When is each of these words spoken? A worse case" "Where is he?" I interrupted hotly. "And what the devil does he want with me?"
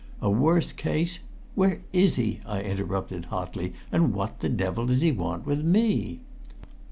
A 0.19 0.31
worse 0.31 0.73
case" 0.73 1.19
"Where 1.53 1.79
is 1.93 2.15
he?" 2.15 2.39
I 2.43 2.61
interrupted 2.63 3.25
hotly. 3.25 3.73
"And 3.91 4.15
what 4.15 4.39
the 4.39 4.49
devil 4.49 4.87
does 4.87 5.01
he 5.01 5.11
want 5.11 5.45
with 5.45 5.63
me?" 5.63 6.21